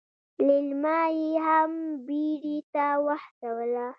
ليلما 0.45 0.99
يې 1.19 1.29
هم 1.47 1.71
بيړې 2.05 2.57
ته 2.73 2.85
وهڅوله. 3.05 3.87